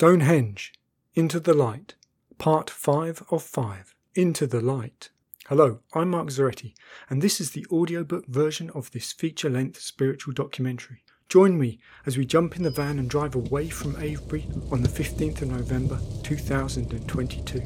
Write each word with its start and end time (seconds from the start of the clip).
Stonehenge, 0.00 0.72
Into 1.16 1.40
the 1.40 1.54
Light, 1.54 1.96
Part 2.38 2.70
5 2.70 3.24
of 3.32 3.42
5, 3.42 3.96
Into 4.14 4.46
the 4.46 4.60
Light. 4.60 5.10
Hello, 5.48 5.80
I'm 5.92 6.10
Mark 6.10 6.28
Zaretti, 6.28 6.74
and 7.10 7.20
this 7.20 7.40
is 7.40 7.50
the 7.50 7.66
audiobook 7.72 8.24
version 8.28 8.70
of 8.76 8.92
this 8.92 9.10
feature 9.10 9.50
length 9.50 9.80
spiritual 9.80 10.34
documentary. 10.34 11.02
Join 11.28 11.58
me 11.58 11.80
as 12.06 12.16
we 12.16 12.24
jump 12.24 12.54
in 12.54 12.62
the 12.62 12.70
van 12.70 13.00
and 13.00 13.10
drive 13.10 13.34
away 13.34 13.70
from 13.70 13.96
Avebury 13.96 14.46
on 14.70 14.82
the 14.82 14.88
15th 14.88 15.42
of 15.42 15.48
November 15.48 15.98
2022. 16.22 17.58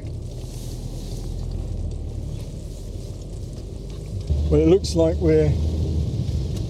Well, 4.49 4.59
it 4.59 4.69
looks 4.69 4.95
like 4.95 5.17
we're 5.17 5.53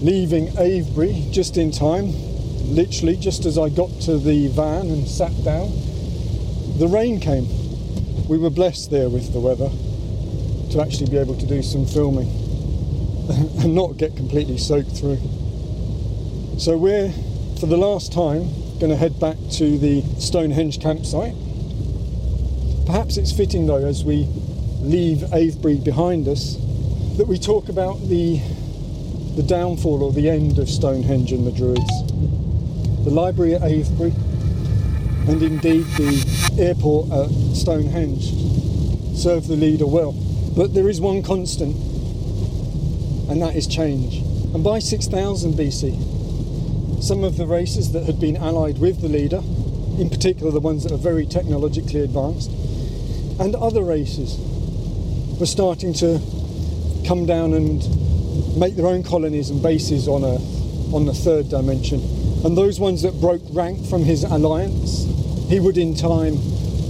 leaving 0.02 0.48
Avebury 0.58 1.26
just 1.30 1.56
in 1.56 1.70
time. 1.70 2.33
Literally, 2.66 3.16
just 3.16 3.44
as 3.44 3.58
I 3.58 3.68
got 3.68 3.90
to 4.02 4.18
the 4.18 4.48
van 4.48 4.90
and 4.90 5.06
sat 5.06 5.32
down, 5.44 5.70
the 6.78 6.88
rain 6.88 7.20
came. 7.20 7.46
We 8.28 8.38
were 8.38 8.50
blessed 8.50 8.90
there 8.90 9.08
with 9.08 9.32
the 9.32 9.40
weather 9.40 9.70
to 10.72 10.80
actually 10.80 11.10
be 11.10 11.18
able 11.18 11.36
to 11.36 11.46
do 11.46 11.62
some 11.62 11.86
filming 11.86 12.28
and 13.60 13.74
not 13.74 13.96
get 13.96 14.16
completely 14.16 14.58
soaked 14.58 14.96
through. 14.96 15.20
So, 16.58 16.76
we're 16.76 17.12
for 17.60 17.66
the 17.66 17.76
last 17.76 18.12
time 18.12 18.48
going 18.78 18.90
to 18.90 18.96
head 18.96 19.18
back 19.20 19.36
to 19.52 19.78
the 19.78 20.02
Stonehenge 20.18 20.80
campsite. 20.80 21.34
Perhaps 22.86 23.16
it's 23.16 23.32
fitting 23.32 23.66
though, 23.66 23.84
as 23.84 24.04
we 24.04 24.26
leave 24.80 25.22
Avebury 25.32 25.78
behind 25.78 26.28
us, 26.28 26.56
that 27.16 27.26
we 27.26 27.38
talk 27.38 27.68
about 27.68 28.00
the 28.08 28.40
the 29.36 29.42
downfall 29.42 30.02
or 30.02 30.12
the 30.12 30.28
end 30.28 30.58
of 30.58 30.68
Stonehenge 30.68 31.32
and 31.32 31.46
the 31.46 31.52
Druids. 31.52 32.33
The 33.04 33.10
library 33.10 33.54
at 33.54 33.62
Avebury 33.62 34.12
and 35.28 35.42
indeed 35.42 35.84
the 35.96 36.54
airport 36.58 37.10
at 37.10 37.30
Stonehenge 37.54 38.30
serve 39.16 39.46
the 39.46 39.56
leader 39.56 39.86
well. 39.86 40.12
But 40.56 40.74
there 40.74 40.88
is 40.88 41.00
one 41.00 41.22
constant, 41.22 41.76
and 43.28 43.42
that 43.42 43.56
is 43.56 43.66
change. 43.66 44.18
And 44.54 44.62
by 44.62 44.78
6000 44.78 45.54
BC, 45.54 47.02
some 47.02 47.24
of 47.24 47.36
the 47.36 47.46
races 47.46 47.92
that 47.92 48.04
had 48.04 48.20
been 48.20 48.36
allied 48.36 48.78
with 48.78 49.00
the 49.00 49.08
leader, 49.08 49.42
in 49.98 50.08
particular 50.10 50.52
the 50.52 50.60
ones 50.60 50.82
that 50.84 50.92
are 50.92 50.96
very 50.96 51.26
technologically 51.26 52.00
advanced, 52.00 52.50
and 53.40 53.54
other 53.56 53.82
races 53.82 54.38
were 55.40 55.46
starting 55.46 55.92
to 55.94 56.20
come 57.06 57.26
down 57.26 57.52
and 57.52 57.82
make 58.56 58.76
their 58.76 58.86
own 58.86 59.02
colonies 59.02 59.50
and 59.50 59.62
bases 59.62 60.06
on 60.06 60.24
Earth, 60.24 60.94
on 60.94 61.06
the 61.06 61.14
third 61.14 61.48
dimension. 61.48 62.23
And 62.44 62.56
those 62.58 62.78
ones 62.78 63.00
that 63.02 63.18
broke 63.20 63.40
rank 63.52 63.86
from 63.86 64.04
his 64.04 64.22
alliance, 64.22 65.04
he 65.48 65.60
would 65.60 65.78
in 65.78 65.94
time 65.94 66.36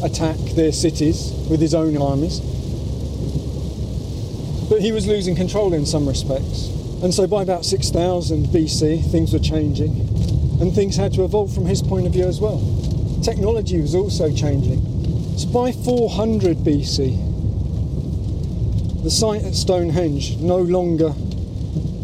attack 0.02 0.36
their 0.56 0.72
cities 0.72 1.32
with 1.48 1.60
his 1.60 1.74
own 1.74 1.96
armies. 1.96 2.40
But 4.68 4.80
he 4.80 4.90
was 4.90 5.06
losing 5.06 5.36
control 5.36 5.72
in 5.72 5.86
some 5.86 6.08
respects. 6.08 6.66
And 7.04 7.14
so 7.14 7.28
by 7.28 7.42
about 7.42 7.64
6000 7.64 8.46
BC, 8.46 9.10
things 9.12 9.32
were 9.32 9.38
changing, 9.38 9.92
and 10.60 10.74
things 10.74 10.96
had 10.96 11.12
to 11.14 11.22
evolve 11.24 11.54
from 11.54 11.66
his 11.66 11.82
point 11.82 12.06
of 12.06 12.12
view 12.12 12.26
as 12.26 12.40
well. 12.40 12.60
Technology 13.22 13.80
was 13.80 13.94
also 13.94 14.34
changing. 14.34 14.82
So 15.38 15.48
by 15.50 15.70
400 15.70 16.58
BC, 16.58 17.16
the 19.04 19.10
site 19.10 19.44
at 19.44 19.54
Stonehenge 19.54 20.36
no 20.38 20.58
longer 20.58 21.14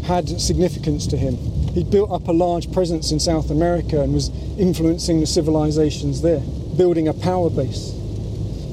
had 0.03 0.39
significance 0.39 1.05
to 1.07 1.17
him. 1.17 1.50
He'd 1.73 1.89
built 1.89 2.11
up 2.11 2.27
a 2.27 2.33
large 2.33 2.71
presence 2.73 3.11
in 3.11 3.19
South 3.19 3.49
America 3.49 4.01
and 4.01 4.13
was 4.13 4.29
influencing 4.57 5.21
the 5.21 5.25
civilizations 5.25 6.21
there, 6.21 6.41
building 6.75 7.07
a 7.07 7.13
power 7.13 7.49
base. 7.49 7.91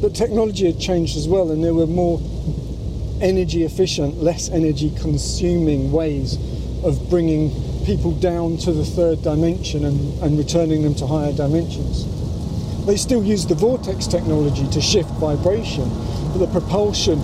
But 0.00 0.14
technology 0.14 0.66
had 0.66 0.80
changed 0.80 1.16
as 1.16 1.28
well, 1.28 1.50
and 1.50 1.62
there 1.62 1.74
were 1.74 1.86
more 1.86 2.20
energy 3.20 3.64
efficient, 3.64 4.22
less 4.22 4.48
energy 4.48 4.92
consuming 5.00 5.92
ways 5.92 6.38
of 6.84 7.08
bringing 7.08 7.50
people 7.84 8.12
down 8.12 8.56
to 8.58 8.72
the 8.72 8.84
third 8.84 9.22
dimension 9.22 9.84
and, 9.84 10.22
and 10.22 10.37
returning 10.37 10.82
them 10.82 10.94
to 10.97 11.06
higher 11.06 11.32
dimensions. 11.32 12.06
They 12.87 12.97
still 12.97 13.22
used 13.22 13.48
the 13.48 13.54
vortex 13.54 14.06
technology 14.06 14.66
to 14.69 14.81
shift 14.81 15.10
vibration, 15.20 15.88
but 16.32 16.38
the 16.38 16.48
propulsion 16.48 17.19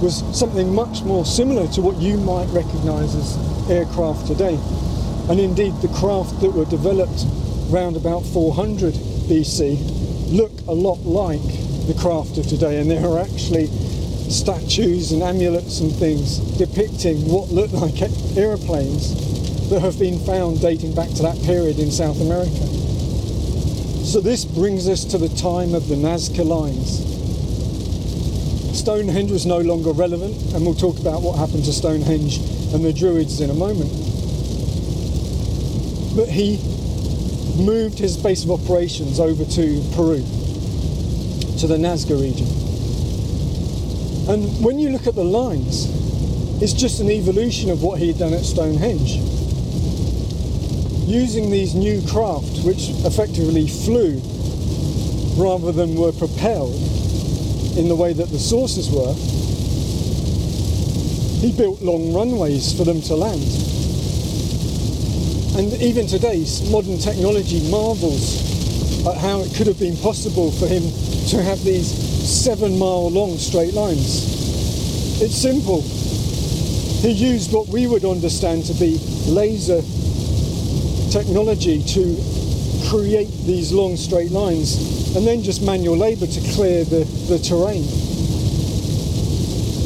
was 0.00 0.22
something 0.38 0.74
much 0.74 1.02
more 1.02 1.24
similar 1.24 1.66
to 1.68 1.82
what 1.82 1.96
you 1.96 2.18
might 2.18 2.46
recognize 2.50 3.14
as 3.14 3.70
aircraft 3.70 4.26
today. 4.26 4.58
And 5.28 5.38
indeed, 5.38 5.74
the 5.82 5.88
craft 5.88 6.40
that 6.40 6.52
were 6.52 6.64
developed 6.64 7.24
round 7.70 7.96
about 7.96 8.24
400 8.24 8.94
BC 9.28 10.32
look 10.32 10.52
a 10.66 10.72
lot 10.72 11.00
like 11.04 11.42
the 11.86 11.94
craft 11.98 12.38
of 12.38 12.46
today, 12.46 12.80
and 12.80 12.90
there 12.90 13.04
are 13.06 13.18
actually 13.18 13.66
statues 14.30 15.12
and 15.12 15.22
amulets 15.22 15.80
and 15.80 15.92
things 15.92 16.38
depicting 16.56 17.28
what 17.28 17.50
look 17.50 17.72
like 17.72 18.00
aeroplanes 18.36 19.68
that 19.70 19.80
have 19.80 19.98
been 19.98 20.18
found 20.20 20.60
dating 20.60 20.94
back 20.94 21.08
to 21.10 21.22
that 21.22 21.40
period 21.44 21.78
in 21.78 21.90
South 21.90 22.20
America. 22.20 22.66
So 24.04 24.20
this 24.20 24.44
brings 24.46 24.88
us 24.88 25.04
to 25.06 25.18
the 25.18 25.28
time 25.30 25.74
of 25.74 25.88
the 25.88 25.94
Nazca 25.94 26.44
Lines. 26.44 27.04
Stonehenge 28.78 29.30
was 29.30 29.44
no 29.44 29.58
longer 29.60 29.92
relevant, 29.92 30.54
and 30.54 30.64
we'll 30.64 30.74
talk 30.74 30.98
about 30.98 31.20
what 31.20 31.38
happened 31.38 31.64
to 31.64 31.72
Stonehenge 31.72 32.38
and 32.72 32.82
the 32.82 32.92
Druids 32.92 33.42
in 33.42 33.50
a 33.50 33.54
moment. 33.54 33.92
But 36.18 36.28
he 36.28 36.56
moved 37.62 38.00
his 38.00 38.16
base 38.16 38.42
of 38.42 38.50
operations 38.50 39.20
over 39.20 39.44
to 39.44 39.82
Peru, 39.94 40.18
to 41.60 41.66
the 41.68 41.76
Nazca 41.78 42.20
region. 42.20 42.48
And 44.28 44.64
when 44.64 44.80
you 44.80 44.90
look 44.90 45.06
at 45.06 45.14
the 45.14 45.22
lines, 45.22 45.86
it's 46.60 46.72
just 46.72 46.98
an 46.98 47.08
evolution 47.08 47.70
of 47.70 47.84
what 47.84 48.00
he 48.00 48.08
had 48.08 48.18
done 48.18 48.34
at 48.34 48.40
Stonehenge. 48.40 49.14
Using 51.08 51.52
these 51.52 51.76
new 51.76 52.02
craft, 52.08 52.64
which 52.64 52.88
effectively 53.06 53.68
flew 53.68 54.20
rather 55.40 55.70
than 55.70 55.94
were 55.94 56.10
propelled, 56.10 56.74
in 57.78 57.86
the 57.86 57.94
way 57.94 58.12
that 58.12 58.30
the 58.30 58.40
sources 58.40 58.90
were, 58.90 59.14
he 61.38 61.56
built 61.56 61.80
long 61.80 62.12
runways 62.12 62.76
for 62.76 62.82
them 62.82 63.00
to 63.02 63.14
land. 63.14 63.67
And 65.58 65.72
even 65.82 66.06
today, 66.06 66.46
modern 66.70 66.98
technology 66.98 67.68
marvels 67.68 68.46
at 69.04 69.16
how 69.16 69.40
it 69.40 69.52
could 69.56 69.66
have 69.66 69.80
been 69.80 69.96
possible 69.96 70.52
for 70.52 70.68
him 70.68 70.84
to 71.30 71.42
have 71.42 71.60
these 71.64 71.88
seven 71.88 72.78
mile 72.78 73.10
long 73.10 73.36
straight 73.38 73.74
lines. 73.74 75.20
It's 75.20 75.34
simple. 75.34 75.82
He 77.02 77.10
used 77.10 77.52
what 77.52 77.66
we 77.66 77.88
would 77.88 78.04
understand 78.04 78.66
to 78.66 78.74
be 78.74 78.98
laser 79.26 79.82
technology 81.10 81.82
to 81.82 82.14
create 82.88 83.30
these 83.42 83.72
long 83.72 83.96
straight 83.96 84.30
lines 84.30 85.16
and 85.16 85.26
then 85.26 85.42
just 85.42 85.60
manual 85.60 85.96
labour 85.96 86.28
to 86.28 86.40
clear 86.54 86.84
the, 86.84 87.02
the 87.26 87.38
terrain. 87.40 87.82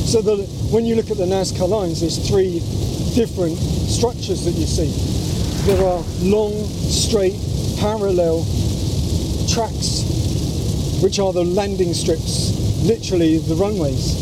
So 0.04 0.20
the, 0.20 0.36
when 0.70 0.84
you 0.84 0.96
look 0.96 1.10
at 1.10 1.16
the 1.16 1.24
Nazca 1.24 1.66
lines, 1.66 2.02
there's 2.02 2.28
three 2.28 2.60
different 3.14 3.56
structures 3.56 4.44
that 4.44 4.52
you 4.52 4.66
see. 4.66 5.11
There 5.64 5.86
are 5.86 6.02
long, 6.22 6.52
straight, 6.90 7.38
parallel 7.78 8.42
tracks, 9.48 10.02
which 11.00 11.20
are 11.20 11.32
the 11.32 11.44
landing 11.44 11.94
strips, 11.94 12.82
literally 12.82 13.38
the 13.38 13.54
runways. 13.54 14.18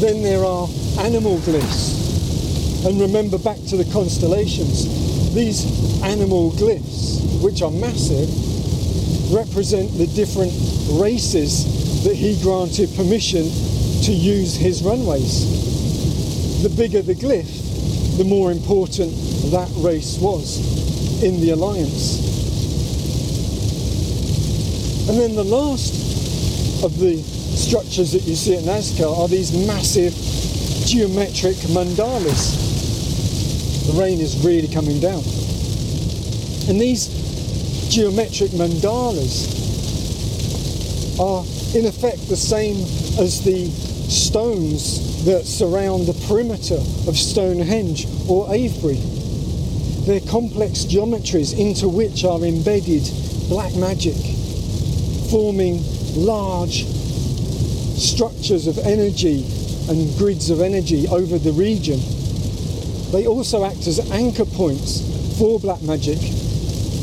Then 0.00 0.24
there 0.24 0.44
are 0.44 0.66
animal 0.98 1.38
glyphs. 1.38 2.84
And 2.84 3.00
remember 3.00 3.38
back 3.38 3.58
to 3.68 3.76
the 3.76 3.88
constellations, 3.92 5.34
these 5.36 6.02
animal 6.02 6.50
glyphs, 6.50 7.40
which 7.44 7.62
are 7.62 7.70
massive, 7.70 8.28
represent 9.32 9.96
the 9.98 10.08
different 10.08 10.52
races 11.00 12.02
that 12.02 12.16
he 12.16 12.42
granted 12.42 12.90
permission 12.96 13.44
to 14.02 14.10
use 14.10 14.56
his 14.56 14.82
runways. 14.82 16.62
The 16.64 16.70
bigger 16.70 17.02
the 17.02 17.14
glyph, 17.14 17.59
the 18.16 18.24
more 18.24 18.52
important 18.52 19.12
that 19.50 19.70
race 19.76 20.18
was 20.18 20.58
in 21.22 21.40
the 21.40 21.50
alliance. 21.50 22.28
And 25.08 25.18
then 25.18 25.34
the 25.34 25.44
last 25.44 26.84
of 26.84 26.98
the 26.98 27.16
structures 27.20 28.12
that 28.12 28.22
you 28.22 28.34
see 28.34 28.56
at 28.56 28.62
Nazca 28.64 29.06
are 29.18 29.28
these 29.28 29.52
massive 29.66 30.14
geometric 30.86 31.56
mandalas. 31.74 32.56
The 33.86 34.00
rain 34.00 34.20
is 34.20 34.44
really 34.44 34.68
coming 34.68 35.00
down. 35.00 35.22
And 36.68 36.80
these 36.80 37.08
geometric 37.90 38.50
mandalas 38.52 39.58
are 41.18 41.44
in 41.76 41.86
effect 41.86 42.28
the 42.28 42.36
same 42.36 42.76
as 43.18 43.42
the 43.44 43.68
stones 44.08 45.09
that 45.24 45.44
surround 45.44 46.06
the 46.06 46.14
perimeter 46.26 46.80
of 47.06 47.16
Stonehenge 47.16 48.06
or 48.26 48.48
Avebury. 48.52 48.98
They're 50.06 50.20
complex 50.20 50.84
geometries 50.84 51.58
into 51.58 51.88
which 51.88 52.24
are 52.24 52.42
embedded 52.42 53.04
black 53.50 53.74
magic, 53.76 54.16
forming 55.28 55.84
large 56.16 56.86
structures 58.00 58.66
of 58.66 58.78
energy 58.78 59.44
and 59.90 60.16
grids 60.16 60.48
of 60.48 60.62
energy 60.62 61.06
over 61.08 61.38
the 61.38 61.52
region. 61.52 62.00
They 63.12 63.26
also 63.26 63.64
act 63.64 63.86
as 63.86 64.00
anchor 64.10 64.46
points 64.46 65.04
for 65.38 65.60
black 65.60 65.82
magic, 65.82 66.18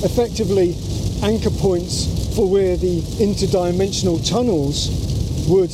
effectively 0.02 0.76
anchor 1.22 1.52
points 1.52 2.36
for 2.36 2.50
where 2.50 2.78
the 2.78 3.02
interdimensional 3.22 4.28
tunnels 4.28 4.90
would 5.48 5.70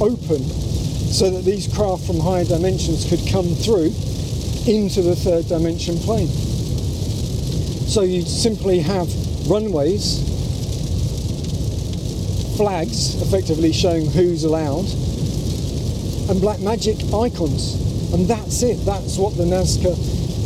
open 0.00 0.69
so 1.10 1.28
that 1.28 1.44
these 1.44 1.66
craft 1.66 2.06
from 2.06 2.20
higher 2.20 2.44
dimensions 2.44 3.04
could 3.08 3.20
come 3.30 3.54
through 3.56 3.92
into 4.66 5.02
the 5.02 5.16
third 5.16 5.48
dimension 5.48 5.98
plane. 5.98 6.28
So 7.88 8.02
you'd 8.02 8.28
simply 8.28 8.78
have 8.78 9.08
runways, 9.50 10.22
flags 12.56 13.20
effectively 13.20 13.72
showing 13.72 14.06
who's 14.06 14.44
allowed, 14.44 14.86
and 16.30 16.40
black 16.40 16.60
magic 16.60 16.96
icons. 17.12 17.74
And 18.14 18.28
that's 18.28 18.62
it, 18.62 18.76
that's 18.84 19.18
what 19.18 19.36
the 19.36 19.44
Nazca 19.44 19.96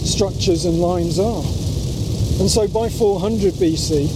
structures 0.06 0.64
and 0.64 0.80
lines 0.80 1.18
are. 1.18 1.44
And 2.40 2.48
so 2.50 2.66
by 2.66 2.88
400 2.88 3.54
BC, 3.54 4.08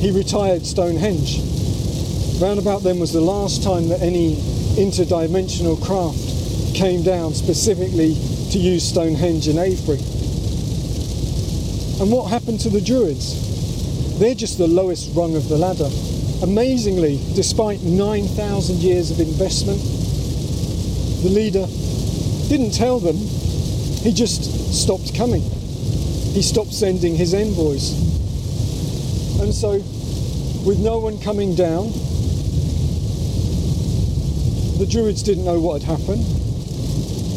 he 0.00 0.10
retired 0.10 0.64
Stonehenge. 0.64 1.40
Round 2.40 2.58
about 2.60 2.82
then 2.82 3.00
was 3.00 3.12
the 3.12 3.20
last 3.20 3.62
time 3.62 3.88
that 3.88 4.02
any 4.02 4.36
interdimensional 4.76 5.82
craft 5.82 6.76
came 6.76 7.02
down 7.02 7.32
specifically 7.32 8.14
to 8.52 8.58
use 8.58 8.86
Stonehenge 8.86 9.48
in 9.48 9.58
Avebury. 9.58 9.98
And 11.98 12.12
what 12.12 12.28
happened 12.30 12.60
to 12.60 12.68
the 12.68 12.82
Druids? 12.82 14.18
They're 14.18 14.34
just 14.34 14.58
the 14.58 14.68
lowest 14.68 15.16
rung 15.16 15.34
of 15.34 15.48
the 15.48 15.56
ladder. 15.56 15.88
Amazingly, 16.42 17.18
despite 17.34 17.80
9,000 17.82 18.76
years 18.76 19.10
of 19.10 19.18
investment, 19.18 19.80
the 21.22 21.30
leader 21.30 21.66
didn't 22.48 22.72
tell 22.72 22.98
them, 22.98 23.16
he 23.16 24.12
just 24.12 24.74
stopped 24.74 25.14
coming. 25.14 25.42
He 26.36 26.42
stopped 26.42 26.74
sending 26.74 27.16
his 27.16 27.32
envoys. 27.32 27.92
And 29.40 29.54
so, 29.54 29.80
with 30.68 30.78
no 30.78 30.98
one 30.98 31.18
coming 31.18 31.54
down, 31.54 31.92
the 34.78 34.86
Druids 34.86 35.22
didn't 35.22 35.44
know 35.44 35.58
what 35.58 35.82
had 35.82 35.98
happened. 35.98 36.24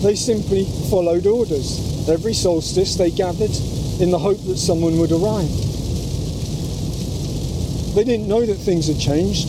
They 0.04 0.16
simply 0.16 0.66
followed 0.90 1.26
orders. 1.26 2.08
Every 2.10 2.34
solstice 2.34 2.96
they 2.96 3.12
gathered 3.12 3.56
in 4.02 4.12
the 4.12 4.20
hope 4.20 4.44
that 4.46 4.58
someone 4.58 4.98
would 5.00 5.12
arrive. 5.12 5.50
They 7.96 8.04
didn't 8.04 8.28
know 8.28 8.46
that 8.46 8.56
things 8.56 8.88
had 8.88 9.00
changed. 9.00 9.48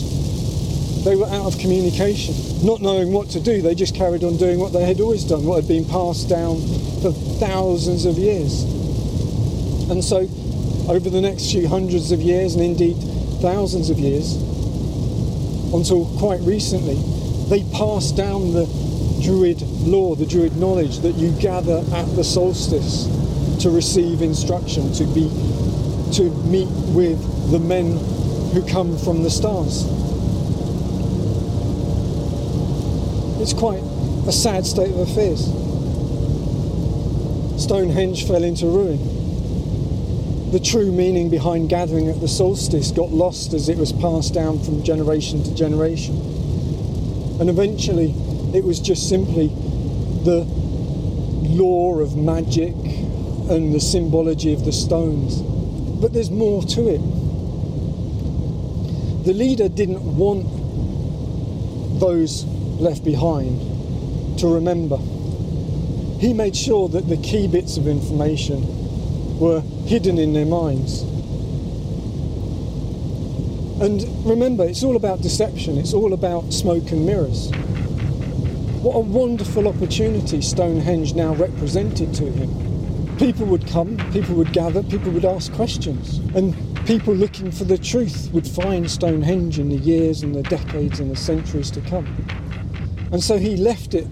They 1.03 1.15
were 1.15 1.27
out 1.27 1.47
of 1.47 1.59
communication. 1.59 2.35
Not 2.65 2.81
knowing 2.81 3.11
what 3.11 3.29
to 3.31 3.39
do, 3.39 3.61
they 3.61 3.75
just 3.75 3.95
carried 3.95 4.23
on 4.23 4.37
doing 4.37 4.59
what 4.59 4.71
they 4.71 4.85
had 4.85 5.01
always 5.01 5.23
done, 5.23 5.45
what 5.45 5.55
had 5.55 5.67
been 5.67 5.85
passed 5.85 6.29
down 6.29 6.61
for 7.01 7.11
thousands 7.39 8.05
of 8.05 8.17
years. 8.17 8.63
And 9.89 10.03
so, 10.03 10.29
over 10.87 11.09
the 11.09 11.21
next 11.21 11.51
few 11.51 11.67
hundreds 11.67 12.11
of 12.11 12.21
years, 12.21 12.55
and 12.55 12.63
indeed 12.63 12.95
thousands 13.41 13.89
of 13.89 13.99
years, 13.99 14.35
until 15.73 16.05
quite 16.19 16.41
recently, 16.41 16.95
they 17.51 17.63
pass 17.65 18.13
down 18.13 18.53
the 18.53 18.65
Druid 19.21 19.61
law, 19.85 20.15
the 20.15 20.25
Druid 20.25 20.55
knowledge 20.55 20.99
that 20.99 21.15
you 21.15 21.31
gather 21.41 21.83
at 21.93 22.05
the 22.15 22.23
solstice 22.23 23.07
to 23.61 23.69
receive 23.69 24.21
instruction, 24.21 24.93
to 24.93 25.03
be 25.07 25.27
to 26.13 26.31
meet 26.47 26.69
with 26.95 27.19
the 27.51 27.59
men 27.59 27.97
who 28.53 28.65
come 28.65 28.97
from 28.97 29.23
the 29.23 29.29
stars. 29.29 29.83
It's 33.41 33.53
quite 33.53 33.83
a 34.27 34.31
sad 34.31 34.65
state 34.65 34.91
of 34.91 34.99
affairs. 34.99 35.43
Stonehenge 37.61 38.27
fell 38.27 38.45
into 38.45 38.65
ruin. 38.65 40.51
The 40.51 40.59
true 40.61 40.93
meaning 40.93 41.29
behind 41.29 41.67
gathering 41.67 42.07
at 42.07 42.21
the 42.21 42.29
solstice 42.29 42.91
got 42.91 43.09
lost 43.09 43.53
as 43.53 43.67
it 43.67 43.77
was 43.77 43.91
passed 43.91 44.33
down 44.33 44.63
from 44.63 44.83
generation 44.83 45.43
to 45.43 45.53
generation. 45.53 46.40
And 47.41 47.49
eventually, 47.49 48.11
it 48.53 48.63
was 48.63 48.79
just 48.79 49.09
simply 49.09 49.47
the 49.47 50.45
law 51.49 51.97
of 51.97 52.15
magic 52.15 52.75
and 53.49 53.73
the 53.73 53.79
symbology 53.79 54.53
of 54.53 54.63
the 54.63 54.71
stones. 54.71 55.41
But 55.99 56.13
there's 56.13 56.29
more 56.29 56.61
to 56.61 56.87
it. 56.87 57.01
The 59.25 59.33
leader 59.33 59.69
didn't 59.69 60.03
want 60.17 60.45
those 61.99 62.45
left 62.45 63.03
behind 63.03 63.59
to 64.37 64.47
remember. 64.47 64.97
He 66.19 66.33
made 66.33 66.55
sure 66.55 66.89
that 66.89 67.09
the 67.09 67.17
key 67.17 67.47
bits 67.47 67.75
of 67.75 67.87
information 67.87 69.39
were 69.39 69.61
hidden 69.87 70.19
in 70.19 70.33
their 70.33 70.45
minds. 70.45 71.10
And 73.81 74.03
remember, 74.27 74.63
it's 74.63 74.83
all 74.83 74.95
about 74.95 75.21
deception, 75.21 75.79
it's 75.79 75.91
all 75.91 76.13
about 76.13 76.53
smoke 76.53 76.91
and 76.91 77.03
mirrors. 77.03 77.49
What 78.83 78.95
a 78.95 78.99
wonderful 78.99 79.67
opportunity 79.67 80.39
Stonehenge 80.39 81.15
now 81.15 81.33
represented 81.33 82.13
to 82.13 82.25
him. 82.31 83.17
People 83.17 83.47
would 83.47 83.65
come, 83.65 83.97
people 84.11 84.35
would 84.35 84.53
gather, 84.53 84.83
people 84.83 85.11
would 85.13 85.25
ask 85.25 85.51
questions, 85.53 86.19
and 86.35 86.55
people 86.85 87.15
looking 87.15 87.49
for 87.49 87.63
the 87.63 87.77
truth 87.79 88.29
would 88.33 88.47
find 88.47 88.89
Stonehenge 88.89 89.57
in 89.57 89.69
the 89.69 89.77
years 89.77 90.21
and 90.21 90.35
the 90.35 90.43
decades 90.43 90.99
and 90.99 91.09
the 91.09 91.15
centuries 91.15 91.71
to 91.71 91.81
come. 91.81 92.05
And 93.11 93.23
so 93.23 93.39
he 93.39 93.57
left 93.57 93.95
it 93.95 94.07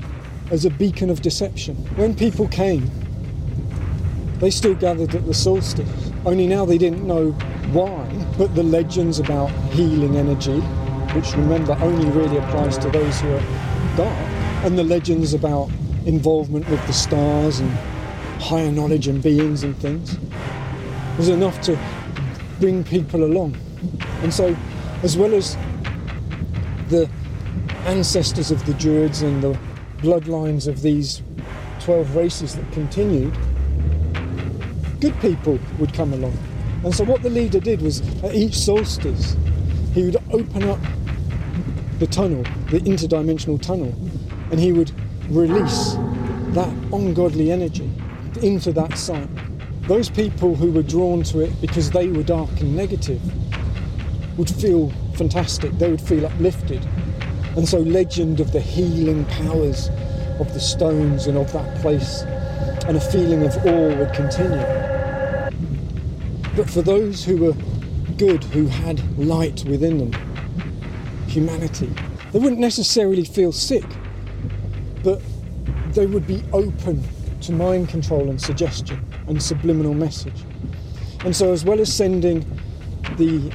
as 0.49 0.65
a 0.65 0.71
beacon 0.71 1.11
of 1.11 1.21
deception. 1.21 1.75
When 1.95 2.15
people 2.15 2.47
came, 2.47 2.89
they 4.39 4.49
still 4.49 4.73
gathered 4.73 5.13
at 5.13 5.27
the 5.27 5.33
solstice, 5.35 6.08
only 6.25 6.47
now 6.47 6.65
they 6.65 6.77
didn't 6.77 7.05
know 7.05 7.31
why, 7.71 8.05
but 8.37 8.53
the 8.55 8.63
legends 8.63 9.19
about 9.19 9.49
healing 9.71 10.15
energy, 10.17 10.59
which 11.15 11.33
remember 11.33 11.77
only 11.81 12.09
really 12.09 12.37
applies 12.37 12.77
to 12.79 12.89
those 12.89 13.21
who 13.21 13.33
are 13.33 13.43
dark, 13.95 14.17
and 14.65 14.77
the 14.77 14.83
legends 14.83 15.33
about 15.33 15.69
involvement 16.05 16.67
with 16.69 16.85
the 16.87 16.93
stars 16.93 17.59
and 17.59 17.69
higher 18.41 18.71
knowledge 18.71 19.07
and 19.07 19.21
beings 19.21 19.63
and 19.63 19.77
things 19.77 20.17
was 21.17 21.29
enough 21.29 21.59
to 21.61 21.77
bring 22.59 22.83
people 22.83 23.23
along. 23.23 23.55
And 24.23 24.33
so, 24.33 24.55
as 25.03 25.17
well 25.17 25.33
as 25.33 25.55
the 26.89 27.09
ancestors 27.85 28.51
of 28.51 28.65
the 28.65 28.73
Druids 28.73 29.21
and 29.21 29.41
the 29.41 29.57
bloodlines 29.97 30.67
of 30.67 30.81
these 30.81 31.21
12 31.81 32.15
races 32.15 32.55
that 32.55 32.69
continued, 32.71 33.35
good 34.99 35.19
people 35.21 35.59
would 35.77 35.93
come 35.93 36.13
along. 36.13 36.37
And 36.83 36.93
so, 36.93 37.03
what 37.03 37.21
the 37.23 37.29
leader 37.29 37.59
did 37.59 37.81
was 37.81 38.01
at 38.23 38.33
each 38.33 38.57
solstice, 38.57 39.35
he 39.93 40.03
would 40.03 40.17
open 40.31 40.63
up 40.63 40.79
the 41.99 42.07
tunnel, 42.07 42.43
the 42.69 42.79
interdimensional 42.79 43.61
tunnel, 43.61 43.93
and 44.51 44.59
he 44.59 44.71
would 44.71 44.91
release 45.29 45.95
that 46.53 46.69
ungodly 46.93 47.51
energy 47.51 47.91
into 48.41 48.71
that 48.71 48.97
site. 48.97 49.29
Those 49.87 50.09
people 50.09 50.55
who 50.55 50.71
were 50.71 50.83
drawn 50.83 51.23
to 51.23 51.41
it 51.41 51.61
because 51.61 51.91
they 51.91 52.07
were 52.07 52.23
dark 52.23 52.49
and 52.61 52.75
negative 52.75 53.21
would 54.37 54.49
feel 54.49 54.91
fantastic, 55.15 55.71
they 55.73 55.89
would 55.89 56.01
feel 56.01 56.25
uplifted. 56.25 56.85
And 57.57 57.67
so, 57.67 57.79
legend 57.79 58.39
of 58.39 58.53
the 58.53 58.61
healing 58.61 59.25
powers 59.25 59.89
of 60.39 60.53
the 60.53 60.59
stones 60.59 61.27
and 61.27 61.37
of 61.37 61.51
that 61.51 61.81
place, 61.81 62.23
and 62.89 62.97
a 62.97 63.01
feeling 63.01 63.45
of 63.45 63.55
awe 63.65 63.95
would 63.95 64.11
continue. 64.11 64.65
But 66.57 66.69
for 66.69 66.81
those 66.81 67.23
who 67.23 67.37
were 67.37 67.53
good, 68.17 68.43
who 68.43 68.67
had 68.67 68.99
light 69.17 69.63
within 69.63 69.97
them, 69.97 70.13
humanity, 71.27 71.89
they 72.33 72.39
wouldn't 72.39 72.59
necessarily 72.59 73.23
feel 73.23 73.53
sick 73.53 73.85
but 75.03 75.21
they 75.93 76.05
would 76.05 76.27
be 76.27 76.43
open 76.53 77.03
to 77.41 77.51
mind 77.51 77.89
control 77.89 78.29
and 78.29 78.41
suggestion 78.41 79.03
and 79.27 79.41
subliminal 79.41 79.93
message. 79.93 80.43
And 81.25 81.35
so, 81.35 81.51
as 81.51 81.63
well 81.65 81.79
as 81.79 81.93
sending 81.93 82.41
the 83.17 83.51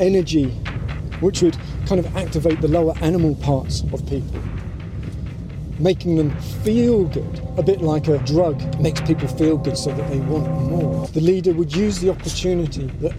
energy 0.00 0.50
which 1.20 1.42
would 1.42 1.56
kind 1.86 1.98
of 1.98 2.16
activate 2.16 2.60
the 2.60 2.68
lower 2.68 2.94
animal 3.00 3.34
parts 3.36 3.82
of 3.92 4.06
people, 4.06 4.40
making 5.78 6.16
them 6.16 6.30
feel 6.64 7.04
good, 7.04 7.40
a 7.56 7.62
bit 7.62 7.80
like 7.80 8.08
a 8.08 8.18
drug 8.18 8.80
makes 8.80 9.00
people 9.02 9.28
feel 9.28 9.56
good 9.56 9.76
so 9.76 9.92
that 9.92 10.08
they 10.10 10.18
want 10.20 10.48
more. 10.70 11.06
The 11.08 11.20
leader 11.20 11.52
would 11.52 11.74
use 11.74 12.00
the 12.00 12.10
opportunity 12.10 12.86
that 13.00 13.14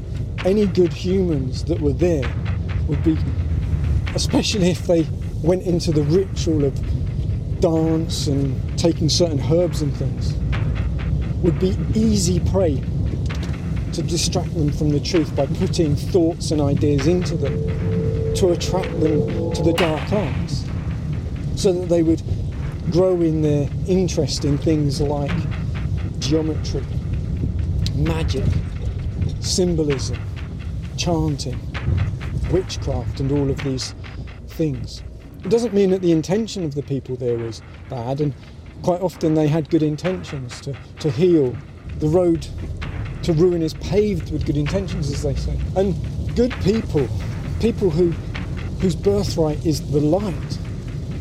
any 0.45 0.65
good 0.65 0.93
humans 0.93 1.63
that 1.65 1.79
were 1.79 1.93
there 1.93 2.29
would 2.87 3.03
be, 3.03 3.17
especially 4.15 4.71
if 4.71 4.87
they 4.87 5.05
went 5.43 5.63
into 5.63 5.91
the 5.91 6.03
ritual 6.03 6.65
of 6.65 7.59
dance 7.59 8.27
and 8.27 8.77
taking 8.77 9.09
certain 9.09 9.39
herbs 9.51 9.81
and 9.81 9.95
things 9.95 10.33
would 11.43 11.59
be 11.59 11.77
easy 11.93 12.39
prey 12.51 12.75
to 13.93 14.01
distract 14.03 14.53
them 14.53 14.71
from 14.71 14.89
the 14.89 14.99
truth 14.99 15.35
by 15.35 15.45
putting 15.45 15.95
thoughts 15.95 16.51
and 16.51 16.61
ideas 16.61 17.07
into 17.07 17.35
them 17.35 17.55
to 18.35 18.51
attract 18.51 18.91
them 18.99 19.51
to 19.53 19.63
the 19.63 19.73
dark 19.73 20.11
arts 20.11 20.65
so 21.55 21.73
that 21.73 21.89
they 21.89 22.03
would 22.03 22.21
grow 22.91 23.21
in 23.21 23.41
their 23.41 23.69
interest 23.87 24.45
in 24.45 24.57
things 24.57 25.01
like 25.01 25.31
geometry, 26.19 26.83
magic, 27.95 28.45
symbolism, 29.39 30.17
chanting, 30.97 31.59
witchcraft, 32.51 33.19
and 33.19 33.31
all 33.31 33.49
of 33.49 33.57
these 33.63 33.93
things. 34.47 35.03
It 35.43 35.49
doesn't 35.49 35.73
mean 35.73 35.91
that 35.91 36.01
the 36.01 36.11
intention 36.11 36.63
of 36.63 36.75
the 36.75 36.83
people 36.83 37.15
there 37.15 37.37
was 37.37 37.61
bad, 37.89 38.21
and 38.21 38.33
quite 38.83 39.01
often 39.01 39.33
they 39.33 39.47
had 39.47 39.69
good 39.69 39.83
intentions 39.83 40.61
to, 40.61 40.75
to 40.99 41.11
heal. 41.11 41.55
The 41.99 42.07
road 42.07 42.47
to 43.23 43.33
ruin 43.33 43.61
is 43.61 43.73
paved 43.75 44.31
with 44.31 44.45
good 44.45 44.57
intentions, 44.57 45.11
as 45.11 45.23
they 45.23 45.35
say. 45.35 45.57
And 45.75 45.95
good 46.35 46.53
people, 46.61 47.07
people 47.59 47.89
who, 47.89 48.11
whose 48.81 48.95
birthright 48.95 49.65
is 49.65 49.91
the 49.91 49.99
light, 49.99 50.57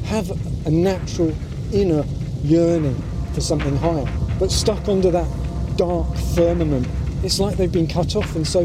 have 0.04 0.30
a 0.66 0.70
natural 0.70 1.34
inner 1.72 2.04
yearning 2.42 3.00
for 3.34 3.40
something 3.40 3.76
higher. 3.76 4.06
But 4.38 4.50
stuck 4.50 4.88
under 4.88 5.10
that 5.10 5.28
dark 5.76 6.14
firmament, 6.34 6.86
it's 7.22 7.40
like 7.40 7.56
they've 7.56 7.70
been 7.70 7.86
cut 7.86 8.16
off, 8.16 8.36
and 8.36 8.46
so 8.46 8.64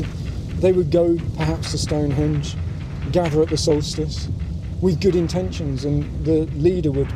they 0.59 0.71
would 0.71 0.91
go 0.91 1.17
perhaps 1.37 1.71
to 1.71 1.77
Stonehenge, 1.77 2.55
gather 3.11 3.41
at 3.41 3.49
the 3.49 3.57
solstice 3.57 4.29
with 4.81 5.01
good 5.01 5.15
intentions, 5.15 5.85
and 5.85 6.25
the 6.25 6.45
leader 6.57 6.91
would 6.91 7.11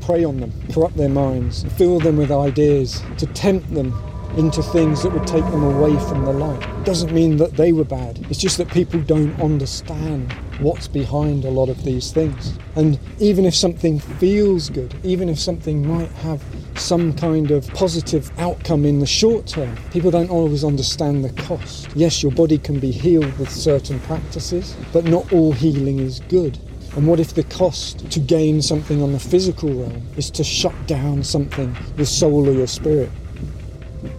prey 0.00 0.24
on 0.24 0.40
them, 0.40 0.52
corrupt 0.72 0.96
their 0.96 1.08
minds, 1.08 1.64
fill 1.76 2.00
them 2.00 2.16
with 2.16 2.30
ideas 2.30 3.02
to 3.18 3.26
tempt 3.26 3.72
them 3.74 3.94
into 4.36 4.62
things 4.62 5.02
that 5.02 5.12
would 5.12 5.26
take 5.26 5.44
them 5.46 5.62
away 5.62 5.98
from 6.08 6.24
the 6.24 6.32
light. 6.32 6.62
It 6.62 6.84
doesn't 6.84 7.12
mean 7.12 7.36
that 7.38 7.56
they 7.56 7.72
were 7.72 7.84
bad, 7.84 8.24
it's 8.30 8.38
just 8.38 8.58
that 8.58 8.68
people 8.70 9.00
don't 9.00 9.38
understand 9.40 10.34
what's 10.60 10.88
behind 10.88 11.44
a 11.44 11.50
lot 11.50 11.68
of 11.68 11.82
these 11.84 12.12
things. 12.12 12.58
And 12.76 12.98
even 13.18 13.44
if 13.44 13.54
something 13.54 13.98
feels 13.98 14.70
good, 14.70 14.94
even 15.02 15.28
if 15.28 15.38
something 15.38 15.86
might 15.86 16.10
have 16.12 16.42
some 16.76 17.12
kind 17.14 17.50
of 17.50 17.66
positive 17.74 18.30
outcome 18.38 18.84
in 18.84 19.00
the 19.00 19.06
short 19.06 19.46
term, 19.46 19.76
people 19.90 20.10
don't 20.10 20.30
always 20.30 20.64
understand 20.64 21.24
the 21.24 21.42
cost. 21.42 21.88
Yes, 21.94 22.22
your 22.22 22.32
body 22.32 22.58
can 22.58 22.78
be 22.78 22.90
healed 22.90 23.36
with 23.38 23.50
certain 23.50 23.98
practices, 24.00 24.76
but 24.92 25.04
not 25.04 25.32
all 25.32 25.52
healing 25.52 25.98
is 25.98 26.20
good. 26.28 26.58
And 26.96 27.06
what 27.06 27.20
if 27.20 27.34
the 27.34 27.44
cost 27.44 28.10
to 28.10 28.20
gain 28.20 28.60
something 28.60 29.02
on 29.02 29.12
the 29.12 29.20
physical 29.20 29.72
realm 29.72 30.02
is 30.16 30.30
to 30.32 30.44
shut 30.44 30.74
down 30.86 31.22
something, 31.22 31.76
your 31.96 32.06
soul 32.06 32.48
or 32.48 32.52
your 32.52 32.66
spirit? 32.66 33.10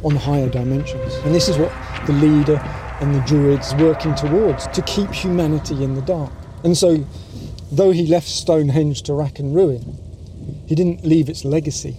on 0.04 0.16
higher 0.16 0.50
dimensions. 0.50 1.16
And 1.26 1.34
this 1.34 1.50
is 1.50 1.58
what 1.58 1.72
the 2.06 2.14
leader 2.14 2.58
and 3.02 3.16
the 3.16 3.20
druids 3.22 3.74
working 3.76 4.16
towards 4.16 4.68
to 4.68 4.82
keep 4.84 5.10
humanity 5.12 5.84
in 5.84 5.96
the 5.96 6.02
dark. 6.02 6.32
And 6.64 6.78
so, 6.78 7.06
though 7.72 7.92
he 7.92 8.06
left 8.06 8.28
Stonehenge 8.28 9.02
to 9.04 9.14
rack 9.14 9.40
and 9.40 9.56
ruin, 9.56 9.98
he 10.68 10.76
didn't 10.76 11.04
leave 11.04 11.28
its 11.28 11.44
legacy. 11.44 11.98